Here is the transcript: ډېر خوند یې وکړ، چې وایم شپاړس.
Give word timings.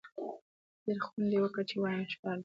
ډېر 0.83 0.97
خوند 1.05 1.29
یې 1.33 1.39
وکړ، 1.41 1.63
چې 1.69 1.75
وایم 1.81 2.05
شپاړس. 2.13 2.39